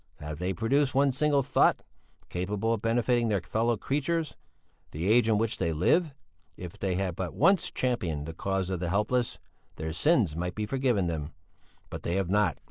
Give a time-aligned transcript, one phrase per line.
[0.19, 1.83] Have they produced one single thought,
[2.27, 4.35] capable of benefiting their fellow creatures;
[4.89, 6.15] the age in which they live?
[6.57, 9.37] If they had but once championed the cause of the helpless,
[9.75, 11.33] their sins might be forgiven them;
[11.91, 12.57] but they have not.